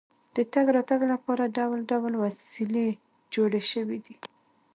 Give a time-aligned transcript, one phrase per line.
[0.35, 2.89] د تګ راتګ لپاره ډول ډول وسیلې
[3.33, 4.15] جوړې شوې دي.